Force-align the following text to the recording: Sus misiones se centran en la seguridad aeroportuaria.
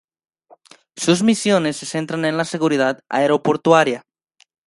Sus 0.95 1.21
misiones 1.21 1.77
se 1.77 1.85
centran 1.85 2.25
en 2.25 2.35
la 2.35 2.43
seguridad 2.43 3.03
aeroportuaria. 3.07 4.01